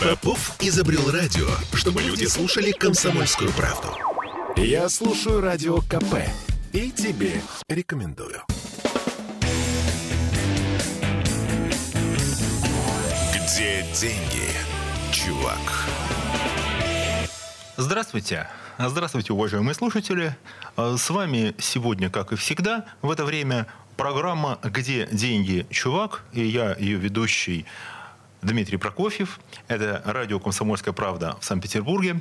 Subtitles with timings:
[0.00, 3.88] Попов изобрел радио, чтобы люди слушали комсомольскую правду.
[4.56, 6.26] Я слушаю радио КП
[6.72, 8.40] и тебе рекомендую.
[13.34, 14.48] Где деньги,
[15.12, 15.58] чувак?
[17.76, 18.48] Здравствуйте.
[18.78, 20.34] Здравствуйте, уважаемые слушатели.
[20.78, 23.66] С вами сегодня, как и всегда, в это время
[23.98, 27.66] программа «Где деньги, чувак?» и я, ее ведущий
[28.42, 29.38] Дмитрий Прокофьев.
[29.68, 32.20] Это радио «Комсомольская правда» в Санкт-Петербурге.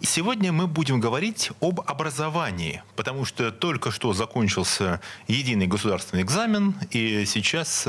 [0.00, 6.74] И сегодня мы будем говорить об образовании, потому что только что закончился единый государственный экзамен,
[6.90, 7.88] и сейчас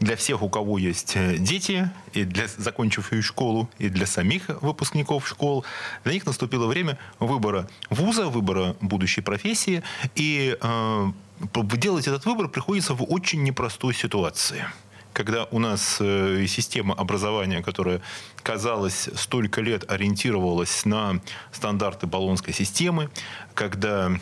[0.00, 5.64] для всех, у кого есть дети, и для закончивших школу, и для самих выпускников школ,
[6.04, 9.82] для них наступило время выбора вуза, выбора будущей профессии,
[10.14, 11.12] и э,
[11.54, 14.64] делать этот выбор приходится в очень непростой ситуации–
[15.18, 18.00] когда у нас э, система образования, которая,
[18.44, 23.10] казалось, столько лет ориентировалась на стандарты баллонской системы,
[23.52, 24.12] когда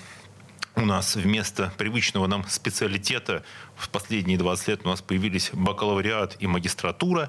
[0.75, 3.43] у нас вместо привычного нам специалитета
[3.75, 7.29] в последние 20 лет у нас появились бакалавриат и магистратура,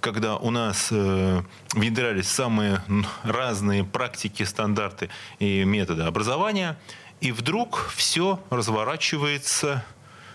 [0.00, 2.82] когда у нас э, внедрялись самые
[3.22, 6.76] разные практики, стандарты и методы образования,
[7.20, 9.84] и вдруг все разворачивается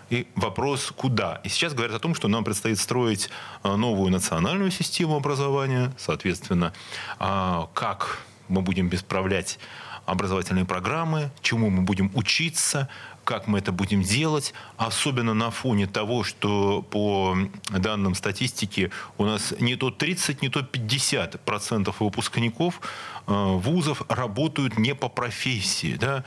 [0.10, 1.42] и вопрос, куда?
[1.44, 3.30] И сейчас говорят о том, что нам предстоит строить
[3.64, 6.74] э, новую национальную систему образования, соответственно,
[7.20, 9.60] а, как мы будем исправлять
[10.06, 12.90] образовательные программы, чему мы будем учиться,
[13.24, 17.38] как мы это будем делать, особенно на фоне того, что по
[17.70, 22.82] данным статистики у нас не то 30, не то 50 процентов выпускников
[23.28, 25.96] э, вузов работают не по профессии.
[25.96, 26.24] Да?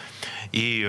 [0.53, 0.89] И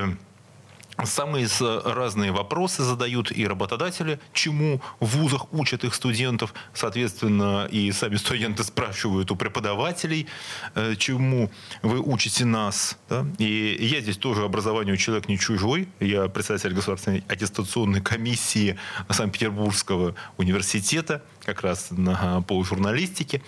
[1.03, 1.47] Самые
[1.85, 6.53] разные вопросы задают и работодатели, чему в вузах учат их студентов.
[6.73, 10.27] Соответственно, и сами студенты спрашивают у преподавателей,
[10.75, 12.97] э, чему вы учите нас.
[13.09, 13.25] Да?
[13.39, 15.89] И я здесь тоже образованию человек не чужой.
[15.99, 18.77] Я председатель государственной аттестационной комиссии
[19.09, 23.41] Санкт-Петербургского университета, как раз на, по журналистике.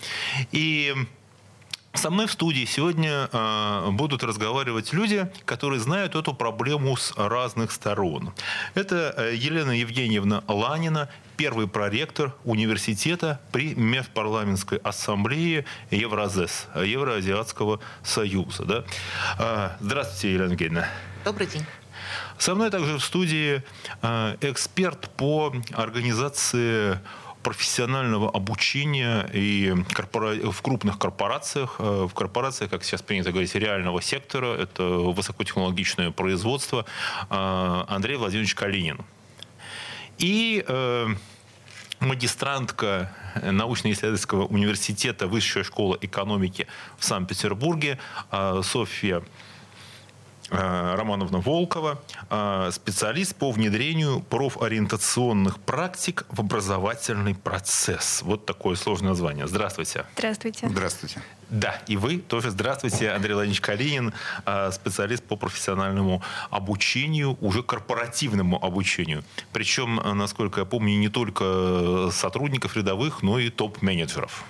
[0.51, 0.93] И
[1.95, 7.71] со мной в студии сегодня э, будут разговаривать люди, которые знают эту проблему с разных
[7.71, 8.33] сторон.
[8.73, 18.65] Это э, Елена Евгеньевна Ланина, первый проректор университета при Межпарламентской ассамблее Евразес, Евроазиатского союза.
[18.65, 18.83] Да?
[19.39, 20.87] Э, здравствуйте, Елена Евгеньевна.
[21.23, 21.65] Добрый день.
[22.37, 23.63] Со мной также в студии
[24.01, 26.99] э, эксперт по организации
[27.45, 30.33] профессионального обучения и корпора...
[30.51, 36.85] в крупных корпорациях, э, в корпорациях, как сейчас принято говорить, реального сектора, это высокотехнологичное производство,
[37.29, 38.97] э, Андрей Владимирович Калинин.
[40.17, 41.07] И э,
[41.99, 43.13] магистрантка
[43.43, 46.65] научно-исследовательского университета Высшая школа экономики
[46.97, 47.99] в Санкт-Петербурге
[48.63, 49.21] Софья
[50.49, 58.21] Романовна Волкова, э, специалист по внедрению профориентационных практик в образовательный процесс.
[58.21, 59.47] Вот такое сложное название.
[59.47, 60.05] Здравствуйте.
[60.15, 60.69] Здравствуйте.
[60.69, 61.21] Здравствуйте.
[61.49, 63.11] Да, и вы тоже здравствуйте.
[63.11, 64.13] Андрей Владимирович Калинин,
[64.45, 69.23] э, специалист по профессиональному обучению, уже корпоративному обучению.
[69.51, 74.43] Причем, насколько я помню, не только сотрудников рядовых, но и топ-менеджеров.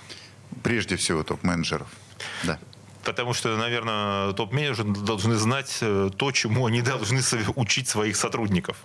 [0.64, 1.88] Прежде всего топ-менеджеров.
[2.44, 2.60] Да.
[3.06, 7.22] Потому что, наверное, топ-менеджеры должны знать э, то, чему они должны
[7.56, 8.78] учить своих сотрудников.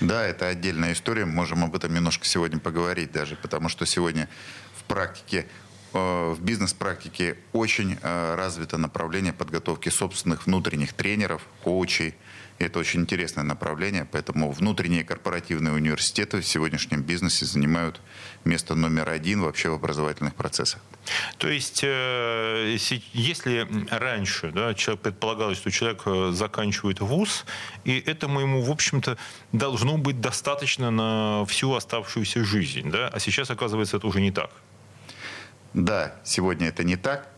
[0.00, 1.26] Да, это отдельная история.
[1.26, 3.36] Можем об этом немножко сегодня поговорить даже.
[3.36, 4.28] Потому что сегодня
[4.74, 5.46] в практике
[5.92, 12.14] э, в бизнес-практике очень э, развито направление подготовки собственных внутренних тренеров, коучей,
[12.58, 18.00] и это очень интересное направление, поэтому внутренние корпоративные университеты в сегодняшнем бизнесе занимают
[18.44, 20.80] место номер один вообще в образовательных процессах.
[21.38, 22.76] То есть, э,
[23.12, 27.44] если раньше да, человек предполагалось, что человек э, заканчивает вуз,
[27.84, 29.18] и этому ему, в общем-то,
[29.52, 33.08] должно быть достаточно на всю оставшуюся жизнь, да?
[33.08, 34.50] а сейчас, оказывается, это уже не так.
[35.74, 37.28] Да, сегодня это не так.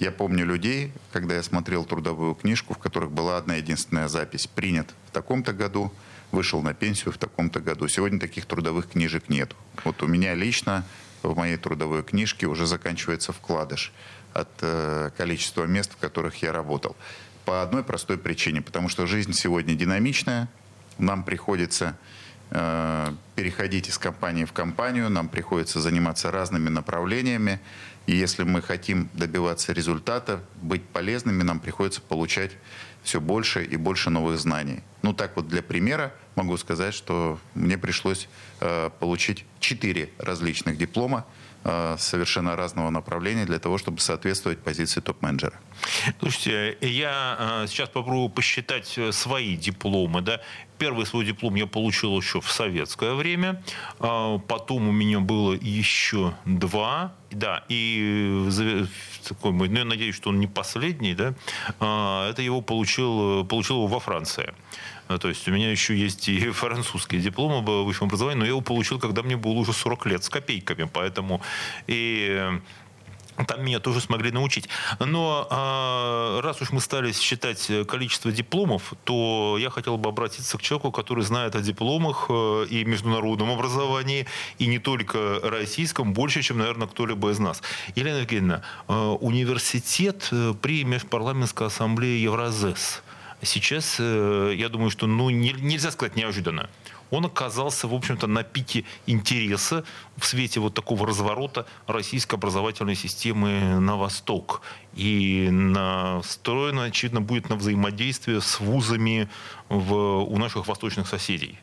[0.00, 4.46] Я помню людей, когда я смотрел трудовую книжку, в которых была одна единственная запись.
[4.46, 5.92] Принят в таком-то году,
[6.30, 7.88] вышел на пенсию в таком-то году.
[7.88, 9.56] Сегодня таких трудовых книжек нет.
[9.84, 10.84] Вот у меня лично
[11.24, 13.92] в моей трудовой книжке уже заканчивается вкладыш
[14.34, 16.94] от э, количества мест, в которых я работал.
[17.44, 20.48] По одной простой причине, потому что жизнь сегодня динамичная,
[20.98, 21.98] нам приходится
[22.50, 27.58] э, переходить из компании в компанию, нам приходится заниматься разными направлениями,
[28.08, 32.52] и если мы хотим добиваться результата, быть полезными, нам приходится получать
[33.02, 34.80] все больше и больше новых знаний.
[35.02, 38.26] Ну так вот для примера могу сказать, что мне пришлось
[38.60, 41.26] э, получить четыре различных диплома
[41.64, 45.54] совершенно разного направления для того, чтобы соответствовать позиции топ-менеджера.
[46.20, 50.20] Слушайте, я сейчас попробую посчитать свои дипломы.
[50.22, 50.40] Да?
[50.78, 53.62] Первый свой диплом я получил еще в советское время.
[53.98, 57.12] Потом у меня было еще два.
[57.30, 58.48] Да, и
[59.28, 61.34] такой мой, ну, я надеюсь, что он не последний, да,
[61.78, 64.54] это его получил, получил его во Франции.
[65.08, 68.50] А, то есть у меня еще есть и французский диплом об высшем образовании, но я
[68.50, 70.88] его получил, когда мне было уже 40 лет, с копейками.
[70.92, 71.40] Поэтому
[71.86, 72.60] и
[73.46, 74.68] там меня тоже смогли научить.
[74.98, 80.62] Но а, раз уж мы стали считать количество дипломов, то я хотел бы обратиться к
[80.62, 84.26] человеку, который знает о дипломах э, и международном образовании,
[84.58, 87.62] и не только российском, больше, чем, наверное, кто-либо из нас.
[87.94, 93.02] Елена Евгеньевна, э, университет э, при Межпарламентской ассамблее Евразес–
[93.42, 96.68] сейчас, э, я думаю, что ну, нельзя сказать неожиданно.
[97.10, 99.84] Он оказался, в общем-то, на пике интереса
[100.16, 104.60] в свете вот такого разворота российской образовательной системы на восток.
[104.94, 109.28] И настроено, очевидно, будет на взаимодействие с вузами
[109.68, 111.58] в, у наших восточных соседей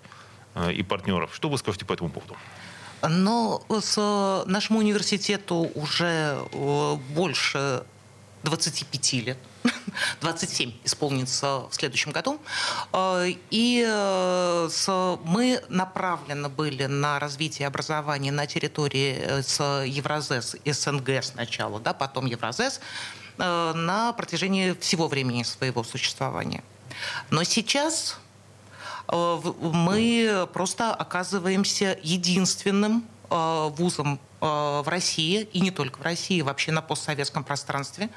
[0.55, 1.31] э, и партнеров.
[1.35, 2.35] Что вы скажете по этому поводу?
[3.07, 7.83] Но с нашему университету уже э, больше
[8.45, 9.37] 25 лет.
[10.21, 12.39] 27 исполнится в следующем году.
[12.93, 21.23] Э, и э, мы направлены были на развитие образования на территории э, с Евразес, СНГ
[21.23, 22.79] сначала, да, потом Евразес,
[23.37, 26.63] на протяжении всего времени своего существования.
[27.29, 28.17] Но сейчас
[29.11, 37.43] мы просто оказываемся единственным вузом в России, и не только в России, вообще на постсоветском
[37.43, 38.09] пространстве,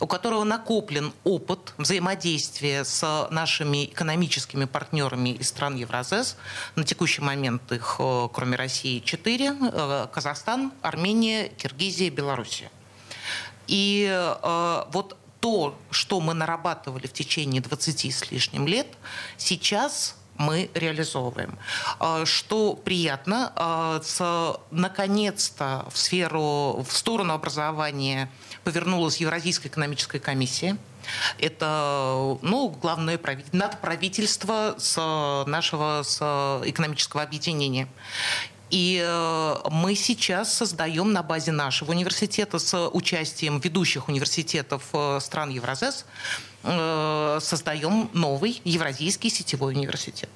[0.00, 6.36] у которого накоплен опыт взаимодействия с нашими экономическими партнерами из стран Евразес.
[6.74, 9.54] На текущий момент их, э, кроме России, четыре.
[9.60, 12.70] Э, Казахстан, Армения, Киргизия, Белоруссия.
[13.66, 14.32] И
[14.92, 18.86] вот то, что мы нарабатывали в течение 20 с лишним лет,
[19.36, 21.58] сейчас мы реализовываем.
[21.98, 24.00] А, что приятно, а,
[24.70, 28.30] наконец-то в сферу, в сторону образования
[28.64, 30.76] повернулась Евразийская экономическая комиссия.
[31.38, 33.18] Это ну, главное
[33.52, 34.96] надправительство с
[35.46, 36.20] нашего с
[36.64, 37.88] экономического объединения.
[38.70, 45.50] И э, мы сейчас создаем на базе нашего университета с участием ведущих университетов э, стран
[45.50, 46.04] Евразес
[46.68, 50.28] Э, создаем новый Евразийский сетевой университет.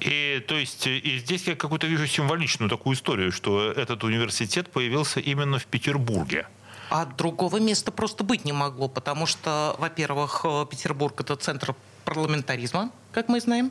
[0.00, 5.20] И то есть и здесь я какую-то вижу символичную такую историю, что этот университет появился
[5.20, 6.46] именно в Петербурге.
[6.88, 13.28] А другого места просто быть не могло, потому что, во-первых, Петербург это центр парламентаризма, как
[13.28, 13.70] мы знаем,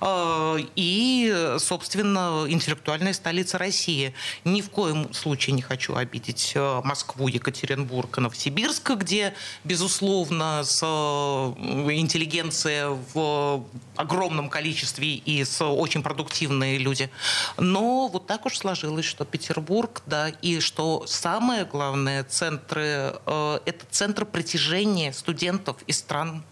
[0.00, 4.14] а, и, собственно, интеллектуальная столица России.
[4.44, 9.34] Ни в коем случае не хочу обидеть э, Москву, Екатеринбург, Новосибирск, где,
[9.64, 13.64] безусловно, с э, интеллигенция в
[13.96, 17.10] огромном количестве и с очень продуктивные люди.
[17.56, 24.24] Но вот так уж сложилось, что Петербург, да, и что самое главное, центры, это центр
[24.24, 26.42] притяжения студентов из стран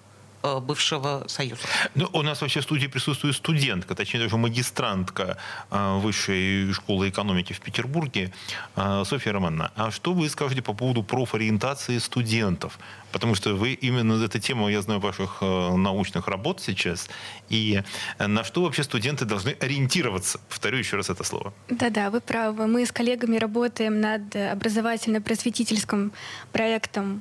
[0.42, 1.62] бывшего Союза.
[1.94, 5.36] Ну, у нас вообще в студии присутствует студентка, точнее даже магистрантка
[5.70, 8.32] э, Высшей школы экономики в Петербурге,
[8.76, 9.70] э, Софья Романовна.
[9.76, 12.78] А что вы скажете по поводу профориентации студентов?
[13.12, 17.08] Потому что вы именно эта тема, я знаю, ваших научных работ сейчас.
[17.48, 17.82] И
[18.18, 20.38] на что вообще студенты должны ориентироваться?
[20.48, 21.52] Повторю еще раз это слово.
[21.68, 22.68] Да-да, вы правы.
[22.68, 26.12] Мы с коллегами работаем над образовательно-просветительским
[26.52, 27.20] проектом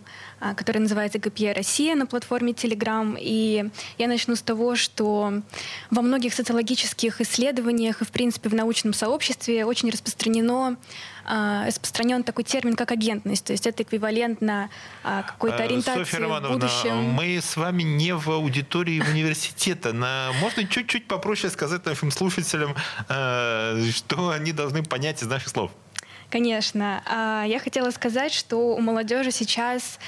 [0.55, 3.17] который называется ГПЕ Россия на платформе Telegram.
[3.19, 5.41] И я начну с того, что
[5.91, 10.77] во многих социологических исследованиях и, в принципе, в научном сообществе очень распространено
[11.31, 13.45] а, распространен такой термин, как агентность.
[13.45, 14.69] То есть это эквивалентно
[15.03, 16.95] а, какой-то ориентации Софья Романовна, в будущем.
[17.11, 19.93] Мы с вами не в аудитории университета.
[19.93, 20.31] На...
[20.41, 25.71] Можно чуть-чуть попроще сказать нашим слушателям, что они должны понять из наших слов?
[26.29, 27.01] Конечно.
[27.47, 29.99] Я хотела сказать, что у молодежи сейчас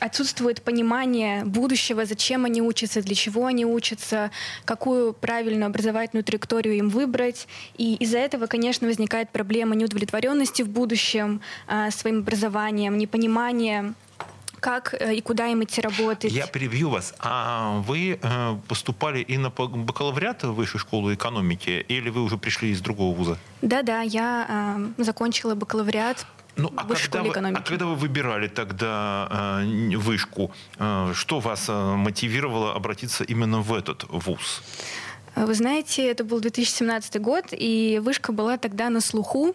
[0.00, 4.30] отсутствует понимание будущего, зачем они учатся, для чего они учатся,
[4.64, 7.46] какую правильную образовательную траекторию им выбрать.
[7.76, 13.94] И из-за этого, конечно, возникает проблема неудовлетворенности в будущем э, своим образованием, непонимания
[14.60, 16.32] как э, и куда им идти работать.
[16.32, 17.14] Я перебью вас.
[17.18, 22.70] А вы э, поступали и на бакалавриат в высшей школу экономики, или вы уже пришли
[22.70, 23.38] из другого вуза?
[23.62, 24.46] Да-да, я
[24.98, 26.26] э, закончила бакалавриат
[26.56, 31.72] ну, а когда, вы, а когда вы выбирали тогда э, вышку, э, что вас э,
[31.72, 34.62] мотивировало обратиться именно в этот вуз?
[35.36, 39.54] Вы знаете, это был 2017 год, и вышка была тогда на слуху.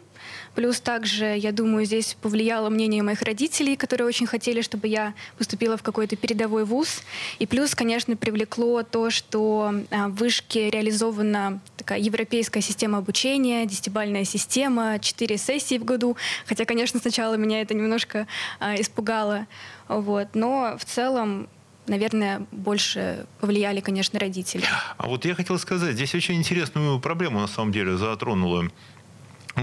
[0.56, 5.76] Плюс также, я думаю, здесь повлияло мнение моих родителей, которые очень хотели, чтобы я поступила
[5.76, 7.04] в какой-то передовой вуз.
[7.40, 14.24] И плюс, конечно, привлекло то, что а, в вышке реализована такая европейская система обучения, десятибальная
[14.24, 16.16] система, четыре сессии в году.
[16.46, 18.28] Хотя, конечно, сначала меня это немножко
[18.60, 19.46] а, испугало.
[19.90, 20.30] Вот.
[20.34, 21.50] Но в целом
[21.88, 24.66] наверное, больше повлияли, конечно, родители.
[24.98, 28.70] А вот я хотел сказать, здесь очень интересную проблему на самом деле затронула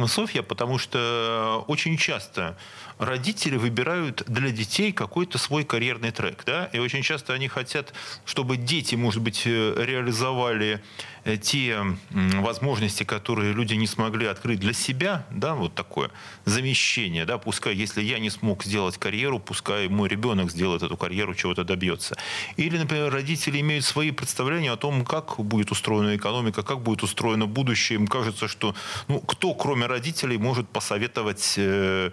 [0.06, 2.56] Софья, потому что очень часто
[2.98, 7.92] родители выбирают для детей какой-то свой карьерный трек, да, и очень часто они хотят,
[8.24, 10.82] чтобы дети, может быть, э, реализовали
[11.24, 11.78] э, те
[12.10, 16.10] возможности, которые люди не смогли открыть для себя, да, вот такое
[16.44, 21.34] замещение, да, пускай, если я не смог сделать карьеру, пускай мой ребенок сделает эту карьеру,
[21.34, 22.16] чего-то добьется.
[22.56, 27.46] Или, например, родители имеют свои представления о том, как будет устроена экономика, как будет устроено
[27.46, 27.98] будущее.
[27.98, 28.74] Им кажется, что,
[29.08, 32.10] ну, кто, кроме родителей, может посоветовать э,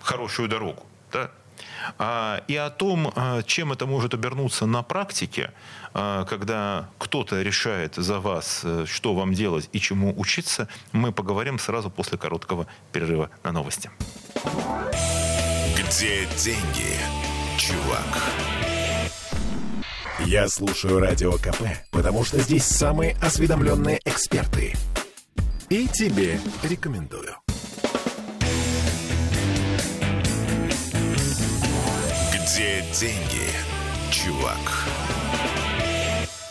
[0.00, 0.84] хорошую дорогу.
[1.12, 1.30] Да?
[1.98, 5.52] А, и о том, а, чем это может обернуться на практике,
[5.94, 11.58] а, когда кто-то решает за вас, э, что вам делать и чему учиться, мы поговорим
[11.58, 13.90] сразу после короткого перерыва на новости.
[15.76, 16.96] Где деньги,
[17.58, 18.30] чувак?
[20.20, 24.74] Я слушаю Радио КП, потому что здесь самые осведомленные эксперты.
[25.70, 27.36] И тебе рекомендую.
[32.60, 33.48] Где деньги,
[34.10, 34.58] чувак?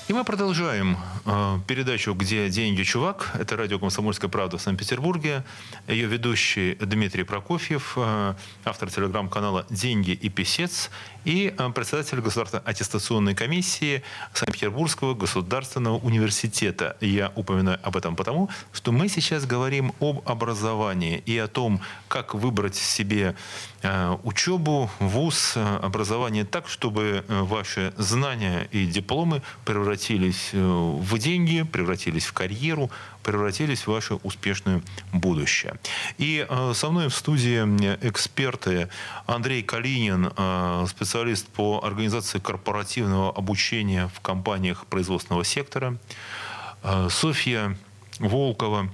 [0.08, 0.98] И мы продолжаем
[1.28, 3.30] э, передачу «Где деньги, чувак?».
[3.38, 5.44] Это радио «Комсомольская правда» в Санкт-Петербурге.
[5.88, 8.34] Ее ведущий Дмитрий Прокофьев, э,
[8.66, 10.90] автор телеграм-канала «Деньги и писец»
[11.30, 14.02] и э, председатель Государственной аттестационной комиссии
[14.34, 16.98] Санкт-Петербургского государственного университета.
[17.02, 22.34] Я упоминаю об этом потому, что мы сейчас говорим об образовании и о том, как
[22.34, 23.36] выбрать себе
[23.84, 32.26] э, учебу, вуз, э, образование так, чтобы ваши знания и дипломы превратились в деньги, превратились
[32.26, 32.90] в карьеру,
[33.24, 34.82] превратились в ваше успешное
[35.14, 35.76] будущее.
[36.18, 37.60] И э, со мной в студии
[38.08, 38.90] эксперты
[39.26, 45.98] Андрей Калинин, э, специалист по организации корпоративного обучения в компаниях производственного сектора,
[46.84, 47.78] э, Софья
[48.20, 48.90] Волкова,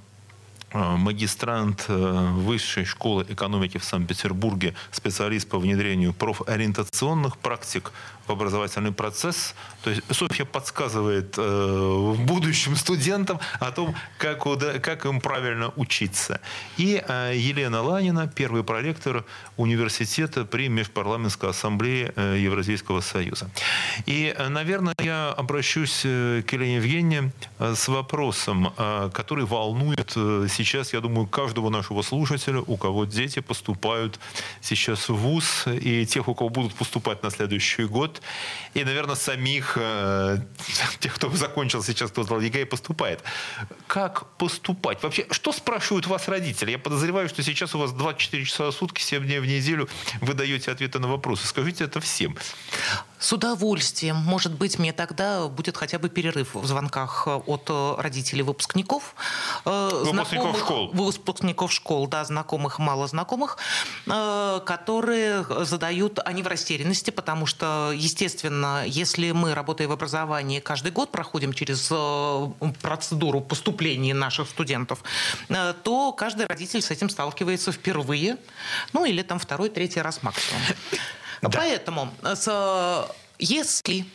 [0.73, 7.93] магистрант Высшей школы экономики в Санкт-Петербурге, специалист по внедрению профориентационных практик
[8.27, 9.55] в образовательный процесс.
[9.83, 14.43] То есть Софья подсказывает э, будущим студентам о том, как,
[14.81, 16.39] как им правильно учиться.
[16.77, 19.25] И э, Елена Ланина, первый проректор
[19.57, 23.49] университета при Межпарламентской ассамблее э, Евразийского союза.
[24.05, 30.13] И, э, наверное, я обращусь э, к Елене Евгеньевне э, с вопросом, э, который волнует
[30.15, 34.19] э, сейчас, я думаю, каждого нашего слушателя, у кого дети поступают
[34.61, 38.14] сейчас в ВУЗ, и тех, у кого будут поступать на следующий год,
[38.73, 40.37] и, наверное, самих э,
[40.99, 43.23] тех, кто закончил сейчас, кто сдал ЕГЭ, поступает.
[43.87, 45.01] Как поступать?
[45.03, 46.71] Вообще, что спрашивают вас родители?
[46.71, 49.87] Я подозреваю, что сейчас у вас 24 часа в сутки, 7 дней в неделю
[50.21, 51.47] вы даете ответы на вопросы.
[51.47, 52.35] Скажите это всем.
[53.25, 54.17] С удовольствием.
[54.17, 59.15] Может быть, мне тогда будет хотя бы перерыв в звонках от э, родителей выпускников.
[59.65, 60.91] Э, выпускников школ.
[60.93, 63.57] Выпускников школ, да, знакомых, мало знакомых,
[64.05, 70.91] э, которые задают, они в растерянности, потому что, естественно, если мы, работая в образовании, каждый
[70.91, 71.91] год проходим через
[72.83, 75.03] процедуру поступления наших студентов,
[75.81, 78.37] то каждый родитель с этим сталкивается впервые,
[78.93, 80.61] ну или там второй, третий раз максимум.
[81.49, 81.59] Да.
[81.59, 83.07] Поэтому с,
[83.39, 84.05] если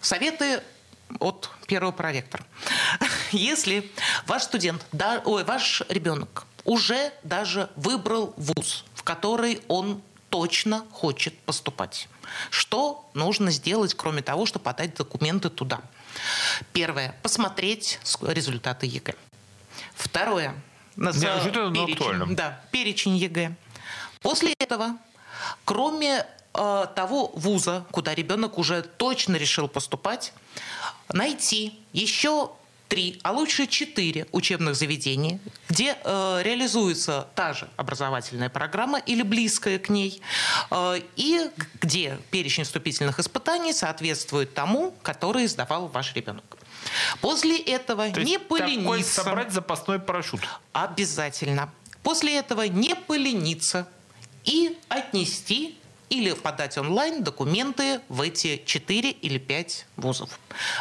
[0.00, 0.62] советы
[1.18, 2.44] от первого проректора.
[3.32, 3.90] Если
[4.26, 11.38] ваш студент, да, ой, ваш ребенок уже даже выбрал вуз, в который он точно хочет
[11.40, 12.08] поступать.
[12.50, 15.80] Что нужно сделать, кроме того, чтобы подать документы туда?
[16.72, 17.14] Первое.
[17.22, 19.14] Посмотреть результаты ЕГЭ.
[19.94, 20.54] Второе.
[20.96, 23.54] Нет, перечень, да, перечень ЕГЭ.
[24.20, 24.98] После этого,
[25.64, 30.32] кроме э, того вуза, куда ребенок уже точно решил поступать,
[31.12, 32.50] найти еще
[32.88, 35.38] три, а лучше четыре учебных заведения,
[35.68, 40.20] где э, реализуется та же образовательная программа или близкая к ней,
[40.70, 41.50] э, и
[41.80, 46.44] где перечень вступительных испытаний соответствует тому, который сдавал ваш ребенок.
[47.20, 49.22] После этого То не полениться.
[49.22, 50.40] Собрать запасной парашют.
[50.72, 51.70] Обязательно.
[52.02, 53.88] После этого не полениться
[54.44, 55.78] и отнести
[56.10, 60.38] или подать онлайн документы в эти 4 или 5 вузов.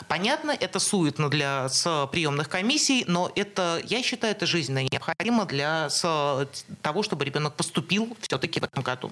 [0.08, 5.90] Понятно, это суетно для с приемных комиссий, но это, я считаю, это жизненно необходимо для
[5.90, 6.48] с,
[6.82, 9.12] того, чтобы ребенок поступил все-таки в этом году.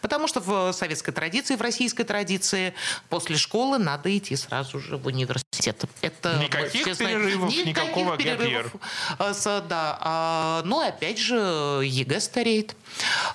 [0.00, 2.74] Потому что в советской традиции, в российской традиции
[3.08, 5.84] после школы надо идти сразу же в университет.
[6.00, 8.72] Это, никаких перерывов, никаких никакого перерывов.
[9.18, 11.34] Э, с, да, а, но опять же
[11.84, 12.76] ЕГЭ стареет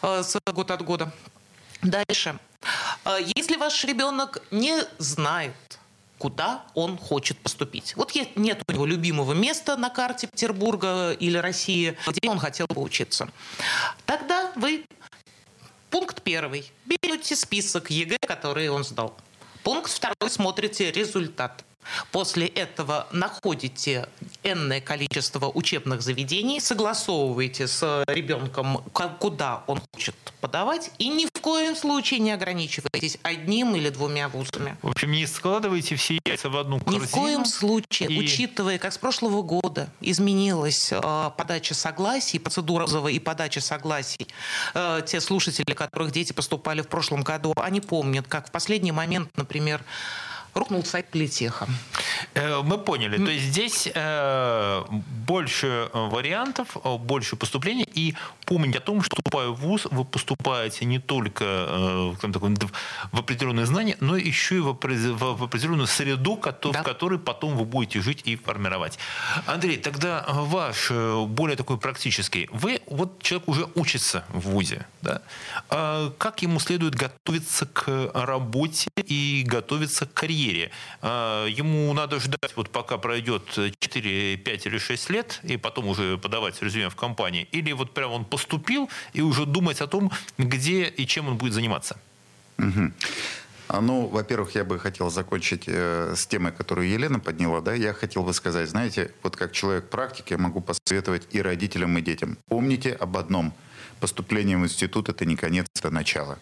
[0.01, 1.11] э, с год от года.
[1.81, 2.39] Дальше.
[3.05, 5.55] Э, если ваш ребенок не знает,
[6.21, 7.95] куда он хочет поступить.
[7.95, 12.81] Вот нет у него любимого места на карте Петербурга или России, где он хотел бы
[12.81, 13.27] учиться.
[14.05, 14.85] Тогда вы,
[15.89, 19.17] пункт первый, берете список ЕГЭ, который он сдал.
[19.63, 21.65] Пункт второй, смотрите результат.
[22.11, 24.07] После этого находите
[24.43, 28.83] энное количество учебных заведений, согласовываете с ребенком,
[29.19, 34.75] куда он хочет подавать, и ни в коем случае не ограничивайтесь одним или двумя вузами.
[34.81, 37.03] В общем, не складывайте все яйца в одну корзину.
[37.03, 38.19] Ни в коем случае, и...
[38.19, 44.27] учитывая, как с прошлого года изменилась э, подача согласий, процедура и подача согласий,
[44.73, 49.29] э, те слушатели, которых дети поступали в прошлом году, они помнят, как в последний момент,
[49.37, 49.83] например,
[50.53, 51.67] рухнул сайт Политеха.
[52.33, 53.17] Э, мы поняли.
[53.17, 54.83] То есть здесь э,
[55.27, 57.87] больше вариантов, больше поступлений.
[57.93, 58.15] И
[58.45, 62.13] помните о том, что поступая в ВУЗ, вы поступаете не только э,
[63.11, 68.21] в определенные знания, но еще и в определенную среду, в которой потом вы будете жить
[68.25, 68.99] и формировать.
[69.45, 72.49] Андрей, тогда ваш более такой практический.
[72.51, 74.85] Вы, вот человек уже учится в ВУЗе.
[75.01, 75.21] Да?
[75.69, 80.40] А как ему следует готовиться к работе и готовиться к карьере?
[80.41, 80.71] Карьере.
[81.01, 83.43] А, ему надо ждать, вот пока пройдет
[83.79, 87.47] 4, 5 или 6 лет, и потом уже подавать резюме в компании.
[87.51, 91.53] Или вот прям он поступил, и уже думать о том, где и чем он будет
[91.53, 91.97] заниматься.
[92.57, 92.91] Угу.
[93.81, 97.61] Ну, во-первых, я бы хотел закончить э, с темой, которую Елена подняла.
[97.61, 97.73] Да?
[97.73, 102.01] Я хотел бы сказать, знаете, вот как человек практики, я могу посоветовать и родителям, и
[102.01, 102.37] детям.
[102.47, 103.53] Помните об одном.
[103.99, 106.37] Поступление в институт– это не конец, это начало.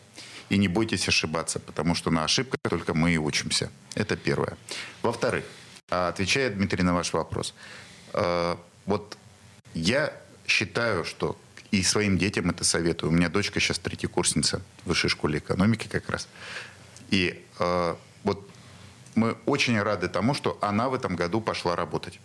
[0.50, 3.70] И не бойтесь ошибаться, потому что на ошибках только мы и учимся.
[3.96, 4.58] Это первое.
[5.02, 5.46] Во-вторых,
[5.90, 7.54] а, отвечая, Дмитрий, на ваш вопрос.
[8.14, 9.18] А, вот
[9.74, 10.14] я
[10.48, 11.38] считаю, что
[11.72, 13.12] и своим детям это советую.
[13.12, 16.28] У меня дочка сейчас третьекурсница в высшей школе экономики как раз.
[17.12, 18.50] И э, вот
[19.16, 22.20] мы очень рады тому, что она в этом году пошла работать.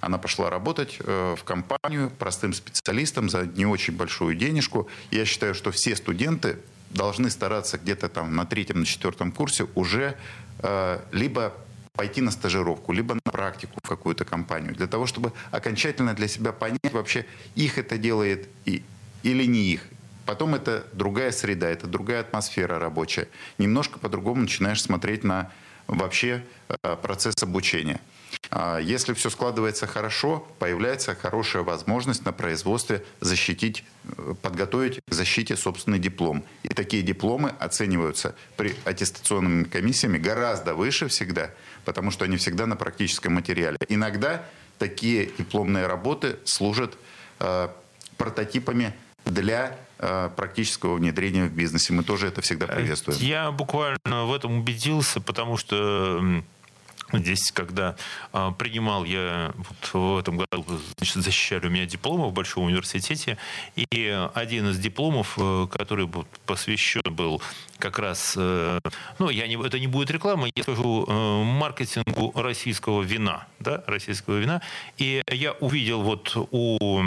[0.00, 4.88] Она пошла работать э, в компанию простым специалистом за не очень большую денежку.
[5.10, 6.58] Я считаю, что все студенты
[6.96, 10.16] должны стараться где-то там на третьем, на четвертом курсе уже
[10.60, 11.52] э, либо
[11.92, 16.52] пойти на стажировку, либо на практику в какую-то компанию, для того, чтобы окончательно для себя
[16.52, 18.82] понять вообще, их это делает и,
[19.22, 19.82] или не их.
[20.26, 23.28] Потом это другая среда, это другая атмосфера рабочая.
[23.58, 25.50] Немножко по-другому начинаешь смотреть на
[25.86, 28.00] вообще э, процесс обучения.
[28.50, 35.56] А если все складывается хорошо, появляется хорошая возможность на производстве защитить, э, подготовить к защите
[35.56, 36.44] собственный диплом.
[36.62, 41.50] И такие дипломы оцениваются при аттестационными комиссиями гораздо выше всегда,
[41.84, 43.78] потому что они всегда на практическом материале.
[43.88, 44.44] Иногда
[44.78, 46.96] такие дипломные работы служат
[47.40, 47.68] э,
[48.16, 51.92] прототипами для э, практического внедрения в бизнесе.
[51.92, 53.18] Мы тоже это всегда приветствуем.
[53.20, 56.42] Я буквально в этом убедился, потому что
[57.12, 57.94] Здесь, когда
[58.32, 60.64] э, принимал я вот в этом году,
[60.96, 63.38] значит, защищали у меня дипломы в Большом университете,
[63.76, 66.08] и один из дипломов, э, который
[66.46, 67.40] посвящен был
[67.78, 68.80] как раз, э,
[69.18, 74.38] ну, я не, это не будет реклама, я скажу э, маркетингу российского вина, да, российского
[74.38, 74.60] вина,
[74.98, 77.04] и я увидел вот у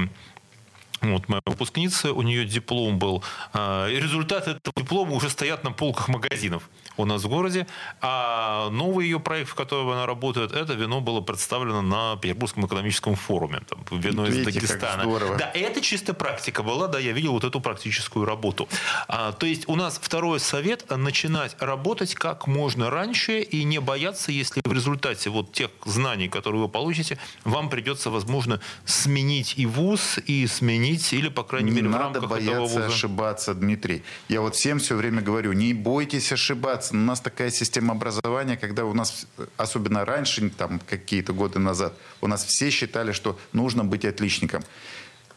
[1.01, 3.23] вот моя выпускница, у нее диплом был.
[3.53, 7.67] А, результаты этого диплома уже стоят на полках магазинов у нас в городе.
[8.01, 13.15] А новый ее проект, в котором она работает, это вино было представлено на Петербургском экономическом
[13.15, 13.62] форуме.
[13.67, 15.05] Там, вино из Дагестана.
[15.38, 18.67] Да, это чистая практика была, да, я видел вот эту практическую работу.
[19.07, 24.31] А, то есть у нас второй совет– начинать работать как можно раньше и не бояться,
[24.31, 30.19] если в результате вот тех знаний, которые вы получите, вам придется, возможно, сменить и вуз,
[30.25, 32.43] и сменить, или, по крайней не мере, в рамках этого вуза.
[32.43, 34.03] Не надо бояться ошибаться, Дмитрий.
[34.27, 38.86] Я вот всем все время говорю, не бойтесь ошибаться у нас такая система образования, когда
[38.86, 44.06] у нас, особенно раньше, там какие-то годы назад, у нас все считали, что нужно быть
[44.06, 44.63] отличником.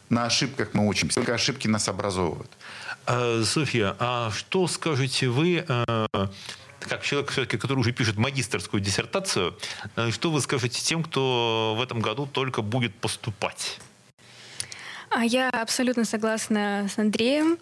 [0.08, 2.50] На ошибках мы учимся, только ошибки нас образовывают.
[3.06, 6.06] А, Софья, а что скажете вы, э,
[6.80, 9.56] как человек, все-таки, который уже пишет магистрскую диссертацию,
[9.96, 13.78] э, что вы скажете тем, кто в этом году только будет поступать?
[15.10, 17.58] А я абсолютно согласна с Андреем,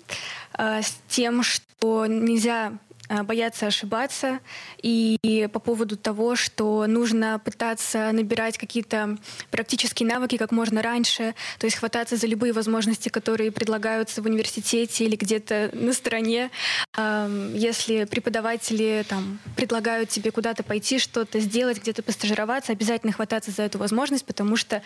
[0.59, 2.73] э, с тем, что нельзя
[3.11, 4.41] э, бояться ошибаться
[4.83, 9.19] и по поводу того, что нужно пытаться набирать какие-то
[9.51, 15.05] практические навыки как можно раньше, то есть хвататься за любые возможности, которые предлагаются в университете
[15.05, 16.51] или где-то на стороне.
[16.97, 23.79] Если преподаватели там, предлагают тебе куда-то пойти, что-то сделать, где-то постажироваться, обязательно хвататься за эту
[23.79, 24.83] возможность, потому что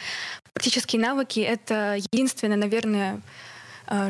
[0.53, 3.21] практические навыки— это единственное, наверное,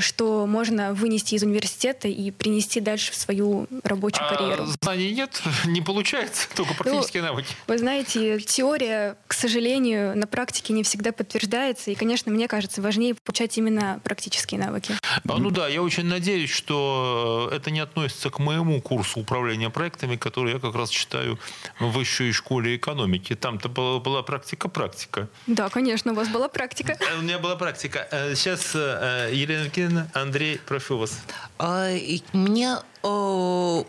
[0.00, 4.66] что можно вынести из университета и принести дальше в свою рабочую а карьеру.
[4.82, 7.54] Знаний нет, не получается, только ну, практические ну, навыки.
[7.66, 13.14] Вы знаете, теория, к сожалению, на практике не всегда подтверждается, и, конечно, мне кажется, важнее
[13.14, 14.94] получать именно практические навыки.
[15.28, 20.16] А, ну да, я очень надеюсь, что это не относится к моему курсу управления проектами,
[20.16, 21.38] который я как раз читаю
[21.80, 23.34] в высшей школе экономики.
[23.34, 25.28] Там-то была, практика-практика.
[25.46, 26.96] Да, конечно, у вас была практика.
[27.00, 28.06] Э, у меня была практика.
[28.10, 31.18] Э, сейчас Елена Янкин, Андрей, прошу вас.
[31.58, 31.88] А,
[32.32, 33.06] меня э,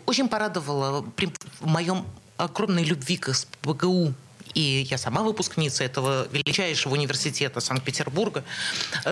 [0.06, 4.14] очень порадовало при моем огромной любви к СПГУ
[4.56, 8.42] и я сама выпускница этого величайшего университета Санкт-Петербурга,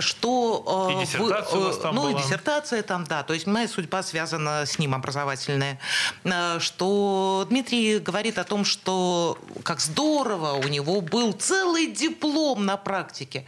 [0.01, 0.89] что...
[0.91, 2.19] Э, и диссертация вы, у вас там Ну, была.
[2.19, 3.23] и диссертация там, да.
[3.23, 5.79] То есть моя судьба связана с ним, образовательная.
[6.25, 12.79] Э, что Дмитрий говорит о том, что как здорово, у него был целый диплом на
[12.79, 13.45] практике.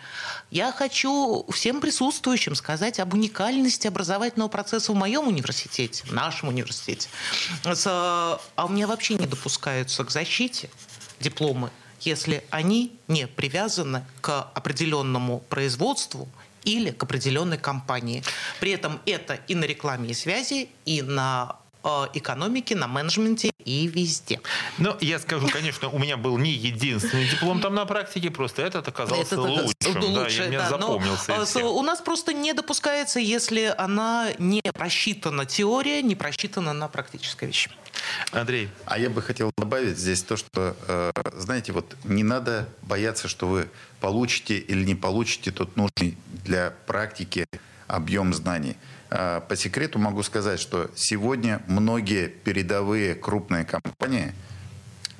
[0.51, 7.09] Я хочу всем присутствующим сказать об уникальности образовательного процесса в моем университете, в нашем университете.
[7.65, 10.69] А у меня вообще не допускаются к защите
[11.21, 16.29] дипломы если они не привязаны к определенному производству
[16.65, 18.23] или к определенной компании.
[18.61, 21.57] При этом это и на рекламе и связи, и на
[22.15, 24.41] экономике, на менеджменте и везде.
[24.79, 28.89] Ну, я скажу, конечно, у меня был не единственный диплом там на практике, просто этот
[28.89, 30.03] оказался это, лучшим.
[30.03, 31.45] Лучше, да, мне да, запомнился.
[31.55, 37.47] Но, у нас просто не допускается, если она не просчитана теория, не просчитана на практической
[37.47, 37.71] вещи.
[38.33, 38.69] Андрей.
[38.85, 43.47] А я бы хотел добавить здесь то, что, э, знаете, вот не надо бояться, что
[43.47, 43.69] вы
[44.01, 47.47] получите или не получите тот нужный для практики
[47.87, 48.77] объем знаний.
[49.11, 54.33] А, по секрету могу сказать, что сегодня многие передовые крупные компании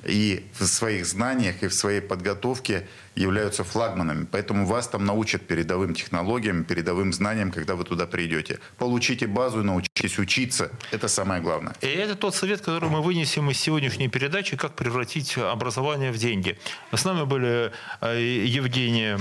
[0.03, 4.25] и в своих знаниях, и в своей подготовке являются флагманами.
[4.31, 8.59] Поэтому вас там научат передовым технологиям, передовым знаниям, когда вы туда придете.
[8.77, 10.71] Получите базу и научитесь учиться.
[10.91, 11.75] Это самое главное.
[11.81, 16.57] И это тот совет, который мы вынесем из сегодняшней передачи, как превратить образование в деньги.
[16.93, 17.71] С нами были
[18.01, 19.19] э, Евгения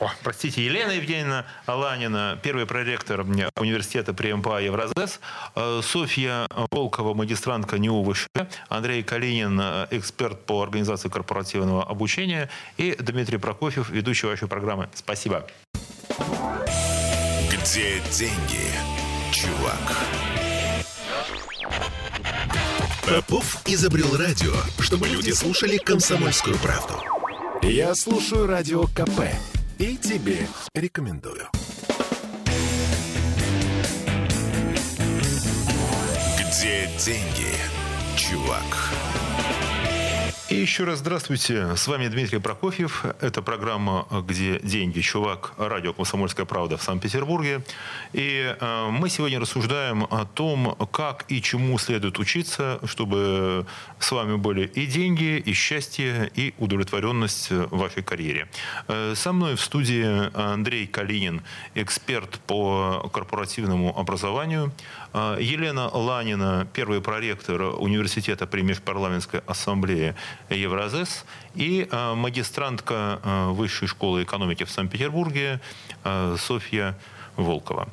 [0.00, 3.20] о, простите, Елена Евгеньевна Аланина, первый проректор
[3.56, 5.20] университета при МПА Евразес,
[5.54, 8.26] э, Софья Волкова, магистрантка НИУ ВШ,
[8.68, 9.60] Андрей Калинин,
[9.90, 14.88] эксперт по организации корпоративного обучения и Дмитрий Прокофьев, ведущий вашей программы.
[14.94, 15.46] Спасибо.
[17.50, 18.70] Где деньги,
[19.32, 19.96] чувак?
[23.06, 26.94] Попов изобрел радио, чтобы люди слушали комсомольскую правду.
[27.62, 29.34] Я слушаю радио КП
[29.80, 31.48] и тебе рекомендую.
[36.38, 37.54] Где деньги,
[38.14, 38.62] чувак?
[40.50, 41.76] И еще раз здравствуйте.
[41.76, 43.04] С вами Дмитрий Прокофьев.
[43.20, 47.62] Это программа «Где деньги, чувак?» Радио «Комсомольская правда» в Санкт-Петербурге.
[48.12, 53.64] И э, мы сегодня рассуждаем о том, как и чему следует учиться, чтобы
[54.00, 58.48] с вами были и деньги, и счастье, и удовлетворенность в вашей карьере.
[58.88, 61.42] Э, со мной в студии Андрей Калинин,
[61.76, 64.72] эксперт по корпоративному образованию.
[65.12, 70.14] Э, Елена Ланина, первый проректор университета при Межпарламентской ассамблее
[70.48, 75.60] Евразес, и э, магистрантка э, Высшей школы экономики в Санкт-Петербурге
[76.38, 76.96] Софья
[77.36, 77.88] Волкова.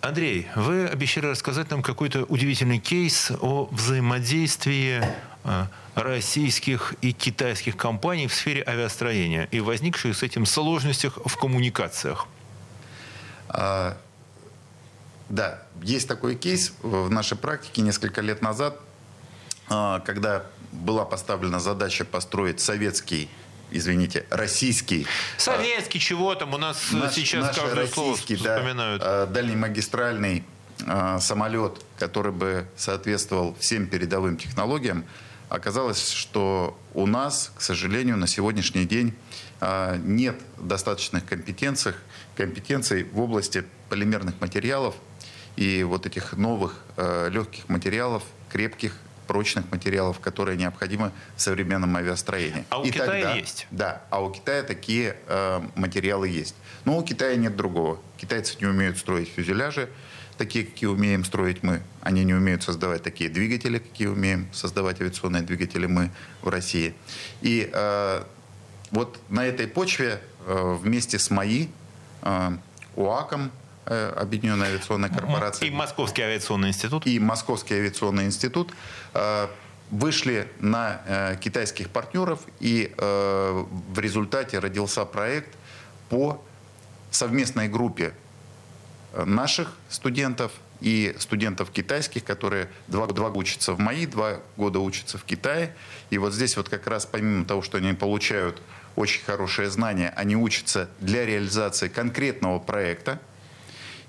[0.00, 5.02] Андрей, вы обещали рассказать нам какой-то удивительный кейс о взаимодействии
[5.94, 12.26] российских и китайских компаний в сфере авиастроения и возникших с этим сложностях в коммуникациях.
[13.48, 13.96] А,
[15.28, 18.80] да, есть такой кейс в нашей практике несколько лет назад,
[19.68, 23.28] а, когда была поставлена задача построить советский
[23.70, 25.06] извините, российский.
[25.38, 29.02] Советский, чего там у нас наш, сейчас наш каждое слово вспоминают.
[29.02, 30.44] Да, дальнемагистральный
[30.86, 35.04] э, самолет, который бы соответствовал всем передовым технологиям,
[35.48, 39.14] оказалось, что у нас, к сожалению, на сегодняшний день
[39.60, 41.94] э, нет достаточных компетенций,
[42.36, 44.94] компетенций в области полимерных материалов
[45.56, 52.64] и вот этих новых э, легких материалов, крепких прочных материалов, которые необходимы в современном авиастроении.
[52.70, 53.66] А у и Китая тогда, есть?
[53.70, 56.54] Да, а у Китая такие э, материалы есть.
[56.84, 57.98] Но у Китая нет другого.
[58.16, 59.88] Китайцы не умеют строить фюзеляжи,
[60.38, 61.82] такие, какие умеем строить мы.
[62.00, 66.10] Они не умеют создавать такие двигатели, какие умеем создавать авиационные двигатели мы
[66.42, 66.94] в России.
[67.40, 68.22] И э,
[68.90, 71.68] вот на этой почве э, вместе с МАИ,
[72.22, 72.50] э,
[72.94, 73.50] УАКом,
[73.86, 75.70] Объединенной авиационной корпорацией.
[75.70, 77.06] И Московский авиационный институт.
[77.06, 78.72] И Московский авиационный институт
[79.14, 79.48] э,
[79.90, 85.54] вышли на э, китайских партнеров, и э, в результате родился проект
[86.08, 86.42] по
[87.10, 88.12] совместной группе
[89.12, 94.78] э, наших студентов и студентов китайских, которые два, два года учатся в МАИ, два года
[94.80, 95.74] учатся в Китае.
[96.10, 98.60] И вот здесь вот как раз помимо того, что они получают
[98.94, 103.20] очень хорошие знания, они учатся для реализации конкретного проекта,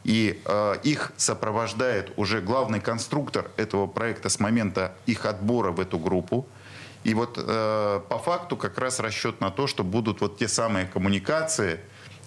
[0.08, 6.00] и э, их сопровождает уже главный конструктор этого проекта с момента их отбора в эту
[6.00, 6.48] группу.
[7.04, 10.86] И вот э, по факту как раз расчет на то, что будут вот те самые
[10.86, 11.82] коммуникации,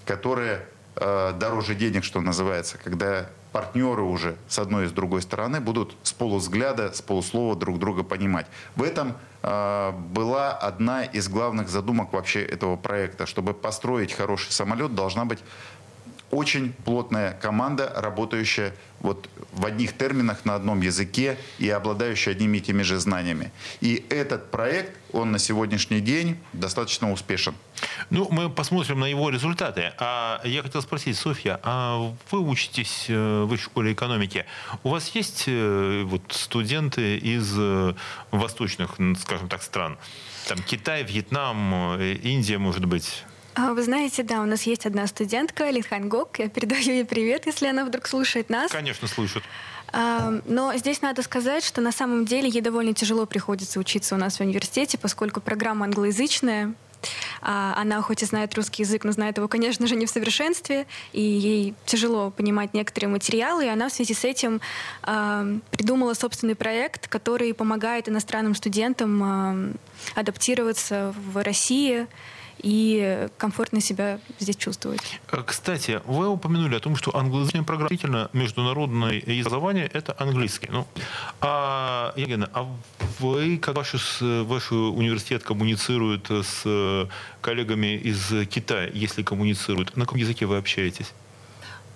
[0.05, 0.67] которые
[0.97, 5.97] э, дороже денег, что называется, когда партнеры уже с одной и с другой стороны будут
[6.03, 8.47] с полувзгляда, с полуслова друг друга понимать.
[8.77, 13.25] В этом э, была одна из главных задумок вообще этого проекта.
[13.25, 15.39] Чтобы построить хороший самолет, должна быть
[16.31, 22.61] очень плотная команда, работающая вот в одних терминах на одном языке и обладающая одними и
[22.61, 23.51] теми же знаниями.
[23.81, 27.55] И этот проект, он на сегодняшний день достаточно успешен.
[28.11, 29.93] Ну, мы посмотрим на его результаты.
[29.99, 34.45] А я хотел спросить, Софья, а вы учитесь э, в высшей школе экономики.
[34.83, 37.95] У вас есть э, вот студенты из э,
[38.31, 39.97] восточных, скажем так, стран?
[40.47, 43.25] Там Китай, Вьетнам, Индия, может быть?
[43.61, 46.39] А, вы знаете, да, у нас есть одна студентка, Линхан Гок.
[46.39, 48.71] Я передаю ей привет, если она вдруг слушает нас.
[48.71, 49.43] Конечно, слышит.
[49.93, 54.19] А, но здесь надо сказать, что на самом деле ей довольно тяжело приходится учиться у
[54.19, 56.73] нас в университете, поскольку программа англоязычная.
[57.43, 60.87] А, она хоть и знает русский язык, но знает его, конечно же, не в совершенстве,
[61.13, 64.63] и ей тяжело понимать некоторые материалы, и она в связи с этим
[65.03, 69.77] придумала собственный проект, который помогает иностранным студентам
[70.15, 72.07] адаптироваться в России,
[72.63, 75.21] и комфортно себя здесь чувствовать.
[75.31, 80.69] Э, кстати, вы упомянули о том, что англоязычная программа международное образование– это английский.
[80.71, 80.87] Ну,
[81.41, 82.67] а, Елена, а
[83.19, 87.09] вы, как ваш, ваш университет коммуницирует с
[87.41, 91.13] коллегами из Китая, если коммуницирует, на каком языке вы общаетесь?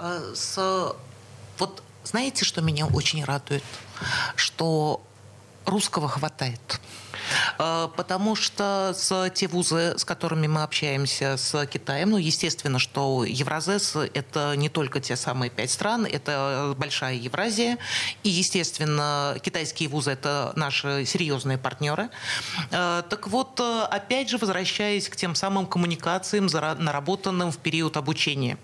[0.01, 0.95] Э, с...
[1.59, 3.65] Вот знаете, что меня очень радует?
[4.37, 5.03] Что
[5.65, 6.81] русского хватает.
[7.59, 13.25] Э, потому что с те вузы, с которыми мы общаемся с Китаем, ну, естественно, что
[13.25, 17.79] Евразес— это не только те самые пять стран, это большая Евразия,
[18.23, 22.11] и, естественно, китайские вузы— это наши серьезные партнеры.
[22.71, 28.59] Э, так вот, опять же, возвращаясь к тем самым коммуникациям, наработанным в период обучения,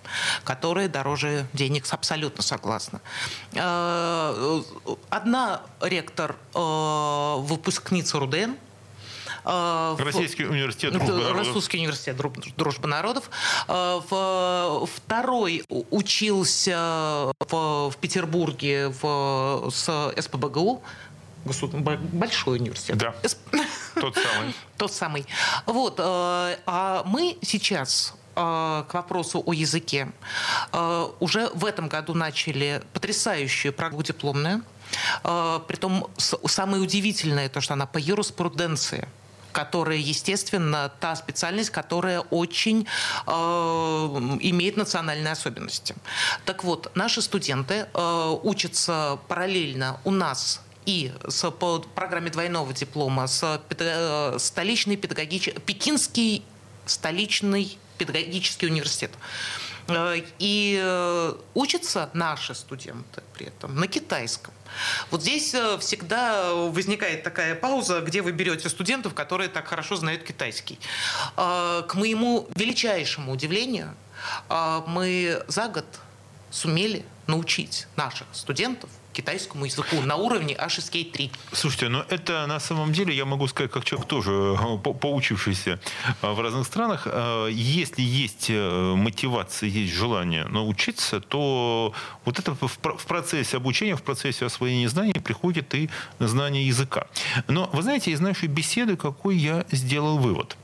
[0.44, 3.00] которые дороже денег, абсолютно согласна.
[3.52, 4.62] Э,
[5.08, 8.52] одна ректор, выпускница РУДН,
[9.44, 11.46] а, Российский университет дружбы народов.
[11.46, 12.16] Российский университет
[12.57, 13.31] дружбы народов.
[13.68, 14.00] А,
[14.87, 20.83] второй учился в, в Петербурге в, с СПБГУ.
[21.44, 22.98] Большой университет.
[22.98, 23.14] Да.
[23.94, 24.55] Тот самый.
[24.76, 25.26] Тот самый.
[25.66, 25.98] Вот.
[25.98, 30.09] А, а мы сейчас к вопросу о языке.
[31.18, 34.62] Уже в этом году начали потрясающую программу дипломную.
[35.66, 39.07] Притом самое удивительное то, что она по юриспруденции–
[39.52, 42.86] которая, естественно, та специальность, которая очень
[43.26, 45.94] э, имеет национальные особенности.
[46.44, 53.26] Так вот, наши студенты э, учатся параллельно у нас и с, по программе двойного диплома
[53.26, 56.44] с э, столичный педагогический, Пекинский
[56.86, 59.10] столичный педагогический университет.
[59.90, 64.55] Э, и э, учатся наши студенты при этом на китайском.
[65.11, 70.22] Вот здесь э, всегда возникает такая пауза, где вы берете студентов, которые так хорошо знают
[70.22, 70.79] китайский.
[71.37, 73.94] К моему величайшему удивлению,
[74.48, 75.87] мы за год
[76.50, 81.30] сумели научить наших студентов китайскому языку на уровне HSK3.
[81.52, 85.78] Слушайте, но это на самом деле, я могу сказать, как человек тоже э, поучившийся
[86.22, 91.92] э, в разных странах, э, если есть мотивация, есть желание научиться, то
[92.24, 97.06] вот это в процессе обучения, в процессе освоения знаний приходит и знание языка.
[97.48, 100.56] Но вы знаете, из нашей беседы какой я сделал вывод,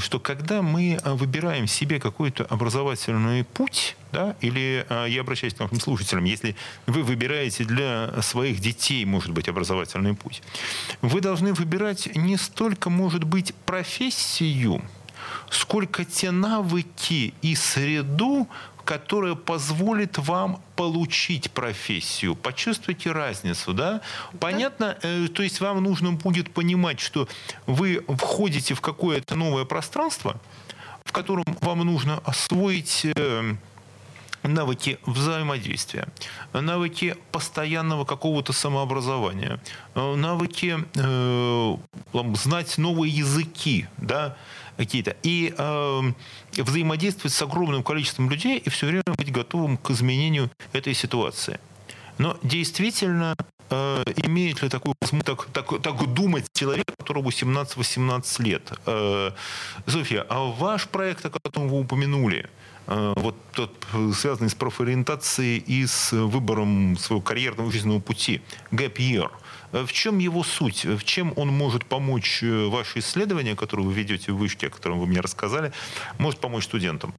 [0.00, 6.24] что когда мы выбираем себе какой-то образовательный путь, да, или я обращаюсь к нашим слушателям,
[6.24, 6.54] если
[6.86, 10.42] вы выбираете для своих детей, может быть, образовательный путь.
[11.00, 14.82] Вы должны выбирать не столько, может быть, профессию,
[15.50, 18.48] сколько те навыки и среду,
[18.84, 22.34] которая позволит вам получить профессию.
[22.34, 24.00] Почувствуйте разницу, да?
[24.40, 27.28] Понятно, э, то есть вам нужно будет понимать, что
[27.66, 30.40] вы входите в какое-то новое пространство,
[31.04, 33.54] в котором вам нужно освоить э,
[34.42, 36.08] навыки взаимодействия,
[36.52, 39.60] навыки постоянного какого-то самообразования,
[39.94, 41.76] э, навыки э,
[42.34, 44.36] знать новые языки, да,
[44.76, 46.12] какие-то, и э,
[46.56, 51.60] взаимодействовать с огромным количеством людей и все время быть готовым к изменению этой ситуации.
[52.18, 53.36] Но действительно,
[53.70, 58.72] э, имеет ли такую так, так, так думать человек, которому 17-18 лет?
[58.86, 59.30] Э,
[59.86, 62.48] Софья, а ваш проект, о котором вы упомянули,
[62.86, 63.72] э, вот тот,
[64.14, 69.30] связанный с профориентацией и с выбором своего карьерного жизненного пути, Gap Year–
[69.72, 70.84] в чем его суть?
[70.84, 74.98] В чем он может помочь э, ваше исследование, которое вы ведете в вышке, о котором
[75.00, 75.72] вы мне рассказали,
[76.18, 77.14] может помочь студентам?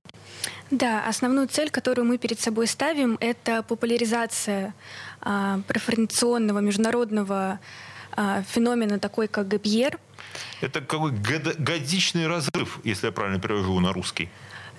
[0.72, 4.74] Да, основную цель, которую мы перед собой ставим, это популяризация
[5.22, 7.60] а, преференционного международного
[8.12, 10.00] а, феномена, такой как ГПР.
[10.62, 14.30] Это какой годичный разрыв, если я правильно перевожу на русский.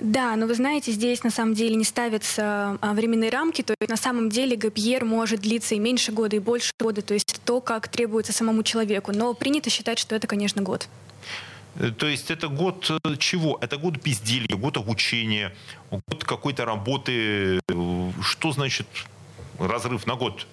[0.00, 3.90] Да, но вы знаете, здесь на самом деле не ставятся а, временные рамки, то есть
[3.90, 7.61] на самом деле ГПР может длиться и меньше года, и больше года, то есть то,
[7.61, 9.12] как требуется самому человеку.
[9.12, 10.88] Но принято считать, что это, конечно, год.
[11.76, 13.59] Э, то есть это год э, чего?
[13.61, 15.54] Это год безделья, год обучения,
[15.90, 17.61] год какой-то работы.
[18.20, 18.87] Что значит
[19.59, 20.46] разрыв на год?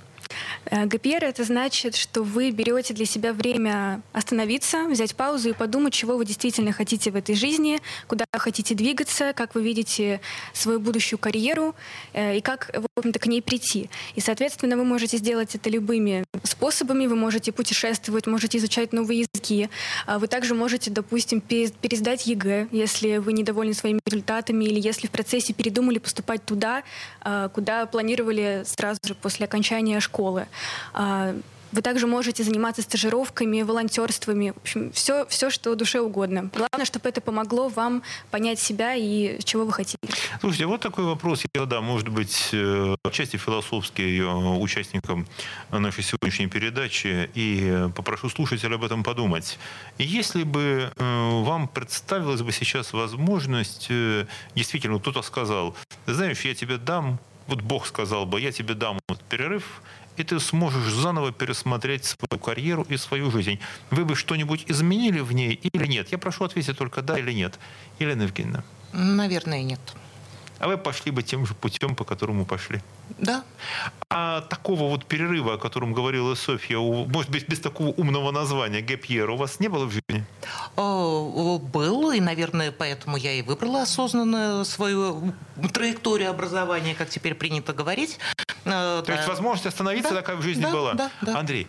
[0.66, 5.94] Э, ГПР это значит, что вы берете для себя время остановиться, взять паузу и подумать,
[5.94, 10.22] чего вы действительно хотите в этой жизни, куда хотите двигаться, как вы видите
[10.54, 11.76] свою будущую карьеру
[12.14, 13.90] э, и как, в общем-то, к ней прийти.
[14.16, 17.08] И, соответственно, вы можете сделать это любыми способами.
[17.08, 19.70] Вы можете путешествовать, можете изучать новые языки.
[20.06, 25.12] А вы также можете, допустим, пересдать ЕГЭ, если вы недовольны своими результатами или если в
[25.12, 26.84] процессе передумали поступать туда,
[27.22, 30.48] а, куда планировали сразу же после окончания школы.
[30.94, 31.36] А,
[31.72, 36.50] вы также можете заниматься стажировками, волонтерствами, в общем, все, все, что душе угодно.
[36.54, 39.98] Главное, чтобы это помогло вам понять себя и чего вы хотите.
[40.42, 45.28] Слушайте, вот такой вопрос я задам, может быть, э, отчасти философский э, участникам
[45.72, 49.58] нашей сегодняшней передачи, и попрошу слушателя об этом подумать.
[49.98, 53.90] Если бы э, вам представилась бы сейчас возможность,
[54.56, 59.82] действительно, кто-то сказал, знаешь, я тебе дам, вот Бог сказал бы, я тебе дам перерыв,
[60.18, 63.60] и ты сможешь заново пересмотреть свою карьеру и свою жизнь.
[63.90, 66.12] Вы бы что-нибудь изменили в ней или нет?
[66.12, 67.60] Я прошу ответить только да или нет.
[68.00, 68.64] Елена Евгеньевна.
[68.94, 69.80] Наверное, нет.
[70.60, 72.82] А вы пошли бы тем же путем, по которому пошли?
[73.18, 73.44] Да.
[74.12, 79.32] А такого вот перерыва, о котором говорила Софья, может быть, без такого умного названия, гэпьер,
[79.32, 80.24] у вас не было в жизни?
[80.76, 85.34] Был, и, наверное, поэтому я и выбрала осознанно свою
[85.74, 88.20] траекторию образования, как теперь принято говорить.
[88.66, 90.94] Э, То есть возможность остановиться да, такая в жизни да, была?
[90.94, 91.40] Да, да.
[91.40, 91.68] Андрей?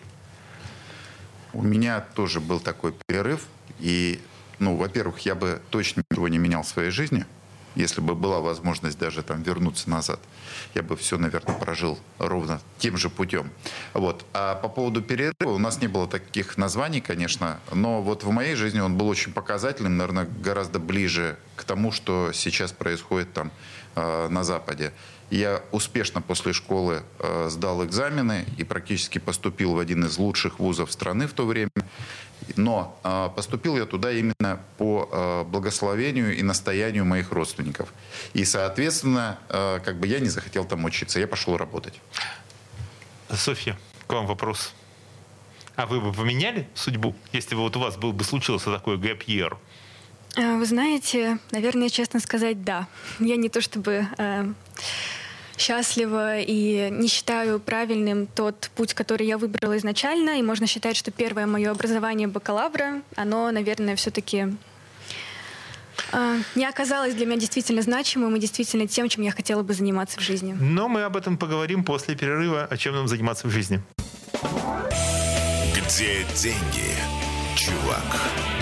[1.53, 3.47] У меня тоже был такой перерыв.
[3.79, 4.21] И,
[4.59, 7.27] ну, во-первых, я бы точно ничего не менял в своей жизни–
[7.75, 10.21] если бы была возможность даже там вернуться назад,
[10.75, 13.51] я бы все, наверное, прожил ровно тем же путем.
[13.95, 14.27] Вот.
[14.35, 18.55] А по поводу перерыва, у нас не было таких названий, конечно, но вот в моей
[18.55, 23.51] жизни он был очень показательным, наверное, гораздо ближе к тому, что сейчас происходит там
[23.95, 24.93] э, на Западе.
[25.33, 30.93] Я успешно после школы э, сдал экзамены и практически поступил в один из лучших вузов
[30.93, 31.71] страны в то время.
[32.57, 37.95] Но э, поступил я туда именно по э, благословению и настоянию моих родственников.
[38.35, 41.99] И, соответственно, э, как бы я не захотел там учиться, я пошел работать.
[43.31, 44.75] Софья, к вам вопрос.
[45.77, 49.23] А вы бы поменяли судьбу, если бы вот у вас был бы случился такой гэп
[49.23, 49.57] year?
[50.37, 52.87] Вы знаете, наверное, честно сказать, да.
[53.19, 54.53] Я не то чтобы э,
[55.57, 60.39] счастлива и не считаю правильным тот путь, который я выбрала изначально.
[60.39, 64.49] И можно считать, что первое мое образование бакалавра, оно, наверное, все-таки
[66.13, 70.19] а, не оказалось для меня действительно значимым и действительно тем, чем я хотела бы заниматься
[70.19, 70.57] в жизни.
[70.59, 73.81] Но мы об этом поговорим после перерыва, о чем нам заниматься в жизни.
[75.75, 76.97] Где деньги,
[77.57, 78.62] чувак?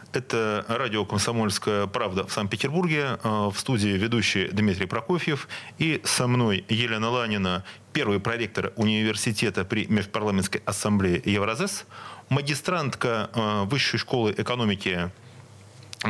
[0.13, 3.17] Это радио «Комсомольская правда» в Санкт-Петербурге.
[3.23, 5.47] Э, в студии ведущий Дмитрий Прокофьев.
[5.77, 11.85] И со мной Елена Ланина, первый проректор университета при Межпарламентской ассамблее Евразес,
[12.27, 15.09] магистрантка э, Высшей школы экономики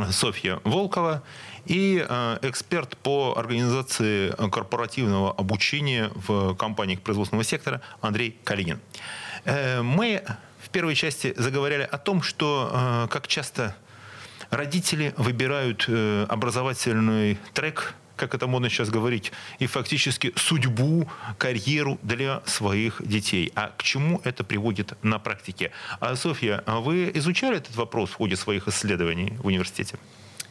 [0.09, 1.21] Софья Волкова
[1.65, 1.97] и
[2.41, 8.79] эксперт по организации корпоративного обучения в компаниях производственного сектора Андрей Калинин.
[9.45, 10.23] Мы
[10.63, 13.75] в первой части заговорили о том, что как часто
[14.51, 22.43] родители выбирают э, образовательный трек, как это модно сейчас говорить, и фактически судьбу, карьеру для
[22.45, 23.51] своих детей.
[23.55, 25.71] А к чему это приводит на практике?
[25.99, 29.97] А, Софья, а вы изучали этот вопрос в ходе своих исследований в университете?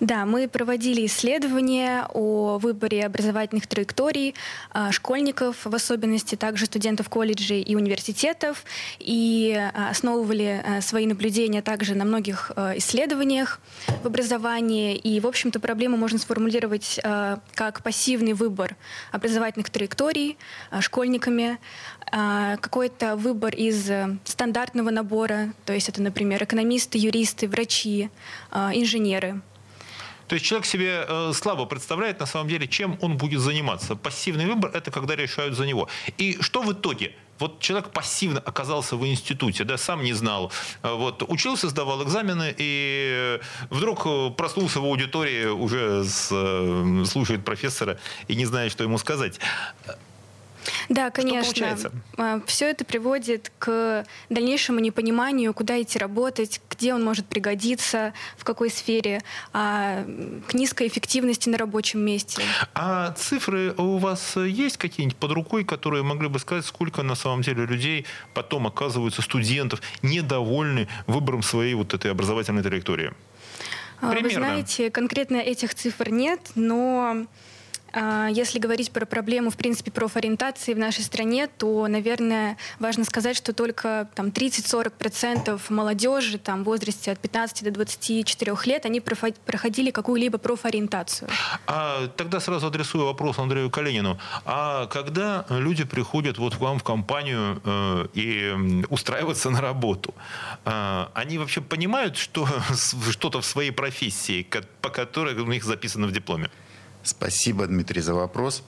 [0.01, 4.35] Да, мы проводили исследования о выборе образовательных траекторий
[4.71, 8.65] а, школьников, в особенности также студентов колледжей и университетов,
[8.99, 13.61] и а, основывали а, свои наблюдения также на многих исследованиях
[14.03, 14.97] в образовании.
[14.97, 16.99] И, в общем-то, проблему можно сформулировать
[17.55, 18.77] как пассивный выбор
[19.13, 20.39] образовательных траекторий
[20.81, 21.59] школьниками,
[22.11, 23.91] какой-то выбор из
[24.25, 28.11] стандартного набора, то есть это, например, экономисты, юристы, врачи,
[28.53, 29.43] инженеры.
[30.31, 33.97] То есть человек себе э, слабо представляет на самом деле, чем он будет заниматься.
[33.97, 35.89] Пассивный выбор– это когда решают за него.
[36.19, 37.17] И что в итоге?
[37.41, 40.53] Вот человек пассивно оказался в институте, да, сам не знал.
[40.85, 46.29] Э, вот, учился, сдавал экзамены, и вдруг э, проснулся в аудитории, уже с,
[47.11, 49.41] слушает профессора и не знает, что ему сказать.
[50.89, 51.79] Да, конечно.
[52.17, 58.45] А, Все это приводит к дальнейшему непониманию, куда идти работать, где он может пригодиться, в
[58.45, 60.05] какой сфере, а,
[60.49, 62.43] к низкой эффективности на рабочем месте.
[62.75, 67.43] А цифры у вас есть какие-нибудь под рукой, которые могли бы сказать, сколько на самом
[67.43, 73.13] деле людей потом оказываются, студентов, недовольны выбором своей вот этой образовательной траектории?
[74.01, 74.23] Примерно.
[74.23, 77.27] Вы знаете, конкретно этих цифр нет, но а,
[77.95, 83.53] если говорить про проблему, в принципе, профориентации в нашей стране, то, наверное, важно сказать, что
[83.53, 90.39] только там, 30-40% молодежи там, в возрасте от 15 до 24 лет, они проходили какую-либо
[90.39, 91.29] профориентацию.
[91.67, 94.19] А тогда сразу адресую вопрос Андрею Калинину.
[94.45, 100.15] А когда люди приходят вот к вам в компанию э, и устраиваются на работу,
[100.65, 102.49] э, они вообще понимают, что
[103.11, 104.47] что-то в своей профессии,
[104.81, 106.51] по которой у них записано в дипломе?
[107.03, 108.63] Спасибо, Дмитрий, за вопрос.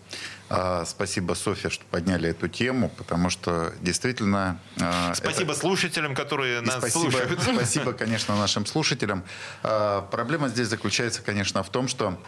[0.49, 4.61] А, спасибо, Софья, что подняли эту тему, потому что действительно...
[4.81, 5.61] А, спасибо это...
[5.61, 7.41] слушателям, которые нас спасибо, слушают.
[7.55, 9.25] Спасибо, конечно, нашим слушателям.
[9.63, 12.19] А, проблема здесь заключается, конечно, в том, что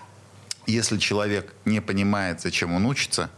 [0.66, 3.30] если человек не понимает, зачем он учится,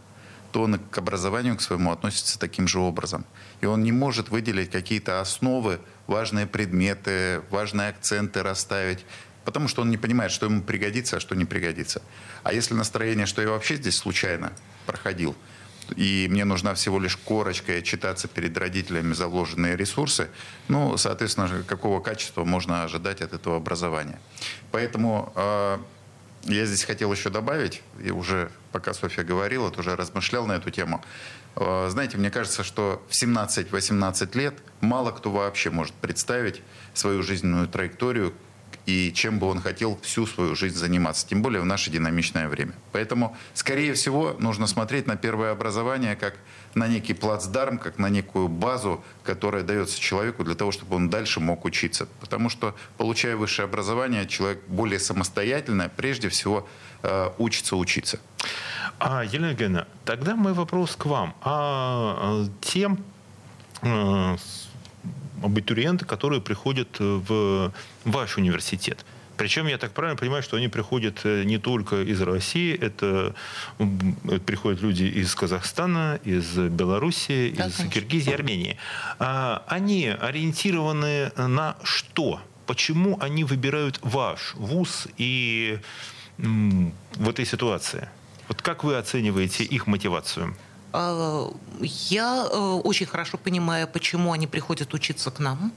[0.51, 3.25] то он к образованию к своему относится таким же образом.
[3.61, 9.05] И он не может выделить какие-то основы, важные предметы, важные акценты расставить
[9.47, 12.01] потому что он не понимает, что ему пригодится, а что не пригодится.
[12.43, 14.51] А если настроение, что я вообще здесь случайно
[14.85, 15.37] проходил,
[15.95, 20.27] и мне нужна всего лишь корочка и читаться перед родителями за вложенные ресурсы,
[20.67, 24.19] ну, соответственно, какого качества можно ожидать от этого образования.
[24.73, 25.77] Поэтому э,
[26.43, 31.01] я здесь хотел еще добавить, и уже пока Софья говорила, тоже размышлял на эту тему.
[31.55, 36.61] Э, знаете, мне кажется, что в 17-18 лет мало кто вообще может представить
[36.93, 38.33] свою жизненную траекторию,
[38.87, 42.73] и чем бы он хотел всю свою жизнь заниматься, тем более в наше динамичное время.
[42.93, 46.35] Поэтому, скорее всего, нужно смотреть на первое образование как
[46.73, 51.41] на некий плацдарм, как на некую базу, которая дается человеку для того, чтобы он дальше
[51.41, 52.07] мог учиться.
[52.21, 56.65] Потому что, получая высшее образование, человек более самостоятельно, прежде всего,
[57.03, 58.19] э, учится учиться.
[58.99, 61.35] А, Елена Евгеньевна, тогда мой вопрос к вам.
[61.41, 63.03] А тем
[63.81, 64.37] э,
[65.43, 67.73] абитуриенты, которые приходят э, в
[68.05, 69.05] ваш университет.
[69.37, 73.35] Причем я так правильно понимаю, что они приходят э, не только из России, это,
[74.45, 77.89] приходят люди из Казахстана, из Белоруссии, да, из конечно.
[77.89, 78.77] Киргизии, Армении.
[79.19, 82.41] А они ориентированы на что?
[82.65, 85.79] Почему они выбирают ваш вуз и
[86.37, 88.09] в этой ситуации?
[88.47, 90.55] Вот как вы оцениваете их мотивацию?
[90.99, 95.71] А, я э, очень хорошо понимаю, почему они приходят учиться к нам.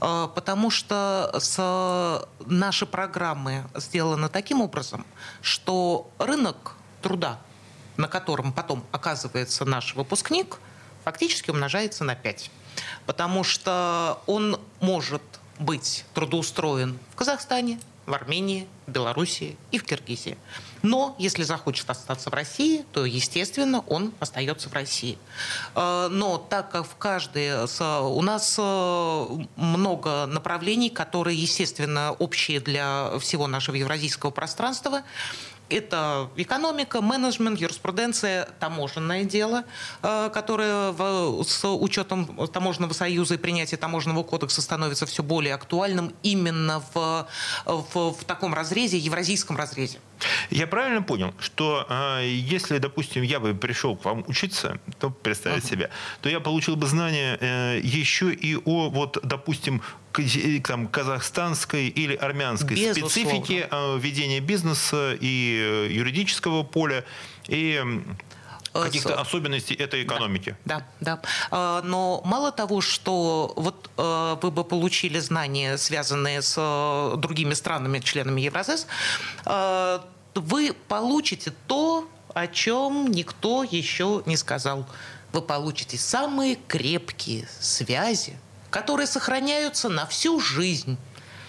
[0.00, 5.06] А, потому что с, наши программы сделаны таким образом,
[5.40, 7.38] что рынок труда,
[7.96, 10.58] на котором потом оказывается наш выпускник,
[11.04, 12.50] фактически умножается на 5.
[13.06, 15.22] Потому что он может
[15.58, 20.36] быть трудоустроен в Казахстане, в Армении, Белоруссии и в Киргизии.
[20.82, 25.18] Но если захочет остаться в России, то, естественно, он остается в России.
[25.74, 27.50] Э, но так как в каждой...
[27.60, 29.26] У нас э,
[29.56, 35.02] много направлений, которые, естественно, общие для всего нашего евразийского пространства.
[35.68, 39.62] Это экономика, менеджмент, юриспруденция, таможенное дело,
[40.02, 40.92] э, которое
[41.44, 47.28] с учетом таможенного союза и принятия таможенного кодекса становится все более актуальным именно в,
[47.64, 50.00] в, в таком разрезе, евразийском разрезе.
[50.50, 55.64] Я правильно понял, что э, если, допустим, я бы пришел к вам учиться, то представить
[55.64, 55.70] uh-huh.
[55.70, 55.90] себя,
[56.22, 60.22] то я получил бы знания э, еще и о, вот, допустим, к,
[60.66, 63.10] там, казахстанской или армянской Безусловно.
[63.10, 67.04] специфике э, ведения бизнеса и э, юридического поля
[67.46, 67.82] и
[68.74, 70.56] э, каких-то особенностей этой экономики.
[70.64, 71.82] Да, да, да.
[71.84, 76.54] Но мало того, что вот вы бы получили знания, связанные с
[77.16, 78.86] другими странами, членами Евразес,
[80.40, 84.86] вы получите то, о чем никто еще не сказал.
[85.32, 88.36] Вы получите самые крепкие связи,
[88.70, 90.96] которые сохраняются на всю жизнь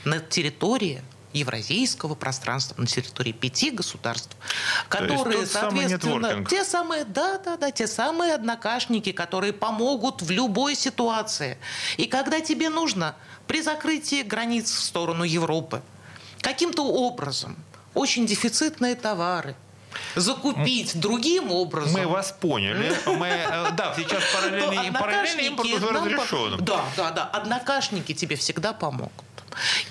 [0.03, 4.35] на территории евразийского пространства на территории пяти государств,
[4.89, 10.75] которые, соответственно, самый те самые, да, да, да, те самые однокашники, которые помогут в любой
[10.75, 11.57] ситуации.
[11.97, 13.15] И когда тебе нужно
[13.47, 15.81] при закрытии границ в сторону Европы
[16.41, 17.55] каким-то образом
[17.93, 19.55] очень дефицитные товары,
[20.15, 22.01] закупить другим образом.
[22.01, 22.95] Мы вас поняли.
[23.05, 26.57] Мы, э, да, сейчас параллельный, параллельный импорт уже разрешен.
[26.63, 27.25] Да, да, да.
[27.25, 29.11] Однокашники тебе всегда помогут.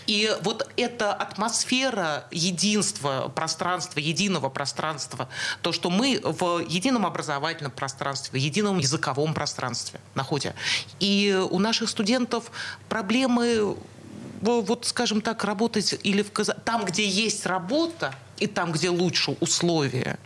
[0.06, 5.28] И вот эта атмосфера единства пространства, единого пространства,
[5.60, 10.52] то, что мы в едином образовательном пространстве, в едином языковом пространстве находим.
[10.98, 12.50] И у наших студентов
[12.88, 13.76] проблемы
[14.40, 16.54] вот, скажем так, работать или в Каза...
[16.54, 20.18] там, где есть работа, и там, где лучше условия,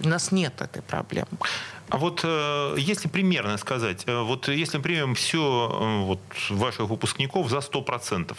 [0.00, 1.28] у нас нет этой проблемы.
[1.88, 7.50] А вот э, если примерно сказать, э, вот если примем все э, вот, ваших выпускников
[7.50, 8.34] за 100%,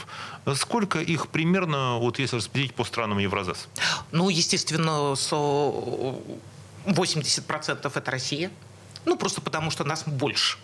[0.56, 3.68] сколько их примерно, вот если распределить по странам Евразес?
[4.12, 8.50] Ну, естественно, 80% это Россия.
[9.06, 10.58] Ну, просто потому что нас больше.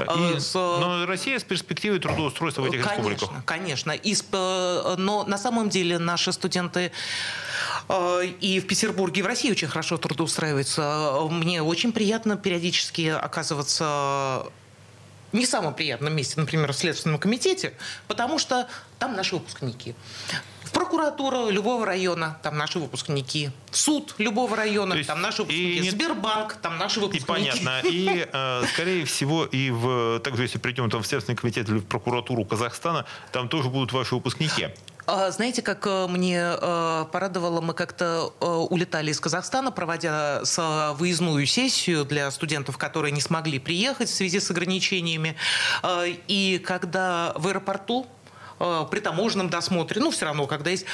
[0.00, 3.44] И, с, но Россия с перспективой трудоустройства в этих конечно, республиках.
[3.44, 4.96] Конечно, конечно.
[4.96, 6.92] Но на самом деле наши студенты
[8.40, 11.26] и в Петербурге, и в России очень хорошо трудоустраиваются.
[11.30, 14.46] Мне очень приятно периодически оказываться
[15.32, 17.72] не самом приятном месте, например, в Следственном комитете,
[18.08, 18.68] потому что
[18.98, 19.94] там наши выпускники.
[20.64, 23.50] В прокуратуру любого района, там наши выпускники.
[23.70, 25.86] В суд любого района, есть, там наши выпускники.
[25.86, 27.24] И Сбербанк, там наши выпускники.
[27.24, 27.80] И понятно.
[27.84, 31.86] И, э, скорее всего, и в, также, если придем там, в Следственный комитет или в
[31.86, 34.68] прокуратуру Казахстана, там тоже будут ваши выпускники.
[35.12, 40.42] А, знаете, как э, мне э, порадовало, мы как-то э, улетали из Казахстана, проводя
[40.94, 45.34] выездную сессию для студентов, которые не смогли приехать в связи с ограничениями.
[46.28, 48.06] И когда в аэропорту
[48.90, 50.84] при таможенном досмотре, ну, все равно, когда есть...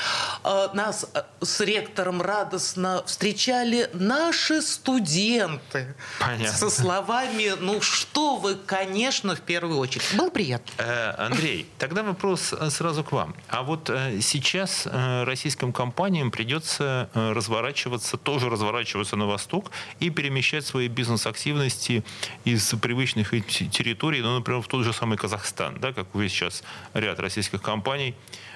[0.44, 5.94] Э, нас э, с ректором радостно встречали наши студенты.
[6.20, 6.56] Понятно.
[6.56, 10.06] Со словами, ну, что вы, конечно, в первую очередь.
[10.16, 11.16] Было приятно.
[11.18, 13.34] Андрей, тогда вопрос сразу к вам.
[13.48, 13.90] А вот
[14.20, 22.04] сейчас российским компаниям придется разворачиваться, тоже разворачиваться на восток и перемещать свои бизнес-активности
[22.44, 26.62] из привычных территорий, ну, например, в тот же самый Казахстан, да, как вы сейчас
[26.94, 28.14] ряд российских российских компаний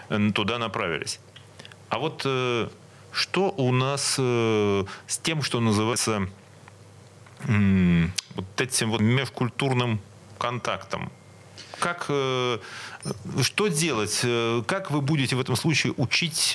[0.09, 1.21] э, туда направились.
[1.89, 2.69] А вот э,
[3.13, 6.29] что у нас э, с тем, что называется
[7.47, 9.99] вот этим вот межкультурным
[10.39, 11.11] контактом?
[11.79, 12.05] Как,
[13.43, 14.27] что делать?
[14.67, 16.55] Как вы будете в этом случае учить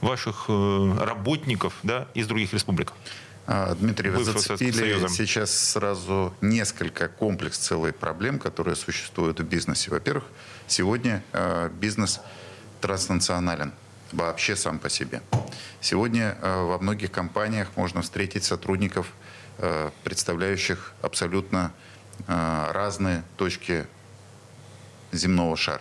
[0.00, 2.92] ваших работников да, из других республик?
[3.46, 9.90] А, Дмитрий, вы зацепили сейчас сразу несколько комплекс целых проблем, которые существуют в бизнесе.
[9.90, 10.24] Во-первых,
[10.70, 12.20] Сегодня э, бизнес
[12.80, 13.72] транснационален
[14.12, 15.20] вообще сам по себе.
[15.80, 19.12] Сегодня э, во многих компаниях можно встретить сотрудников,
[19.58, 21.72] э, представляющих абсолютно
[22.26, 23.86] разные точки
[25.10, 25.80] земного шара.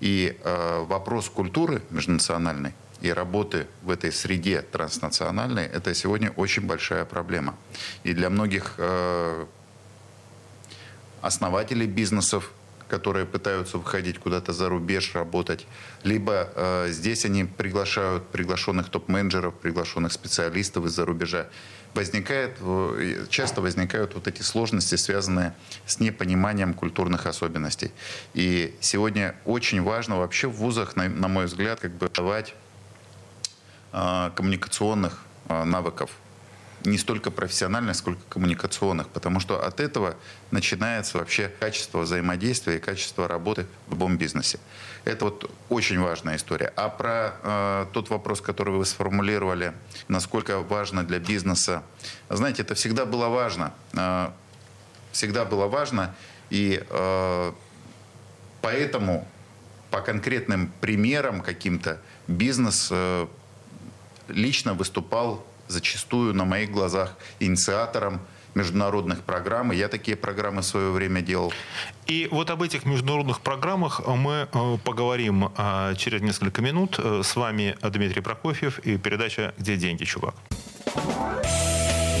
[0.00, 7.56] И вопрос культуры межнациональной и работы в этой среде транснациональной– это сегодня очень большая проблема.
[8.04, 8.78] И для многих
[11.22, 12.52] основателей бизнесов,
[12.90, 15.66] которые пытаются выходить куда-то за рубеж, работать,
[16.02, 21.46] либо э, здесь они приглашают приглашенных топ-менеджеров, приглашенных специалистов из-за рубежа.
[21.94, 22.58] возникает,
[23.30, 25.54] часто возникают вот эти сложности, связанные
[25.86, 27.92] с непониманием культурных особенностей.
[28.34, 32.54] И сегодня очень важно вообще в вузах, на, на мой взгляд, как бы давать
[33.92, 36.10] э, коммуникационных э, навыков
[36.84, 40.16] не столько профессиональных, сколько коммуникационных, потому что от этого
[40.50, 44.58] начинается вообще качество взаимодействия и качество работы в любом бизнесе.
[45.04, 46.72] Это вот очень важная история.
[46.76, 49.72] А про э, тот вопрос, который вы сформулировали,
[50.08, 51.82] насколько важно для бизнеса,
[52.28, 53.72] знаете, это всегда было важно.
[53.94, 54.30] Э,
[55.12, 56.14] всегда было важно,
[56.50, 57.52] и э,
[58.62, 59.26] поэтому
[59.90, 63.26] по конкретным примерам каким-то бизнес э,
[64.28, 68.20] лично выступал зачастую на моих глазах инициатором
[68.54, 69.72] международных программ.
[69.72, 71.52] Я такие программы в свое время делал.
[72.06, 76.98] И вот об этих международных программах мы э, поговорим э, через несколько минут.
[76.98, 80.34] Э, с вами Дмитрий Прокофьев и передача «Где деньги, чувак?».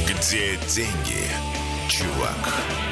[0.06, 1.26] Где деньги,
[1.88, 2.89] чувак?